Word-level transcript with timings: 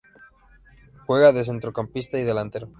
Juega 1.05 1.31
de 1.31 1.45
centrocampista 1.45 2.17
y 2.17 2.23
delantero. 2.23 2.69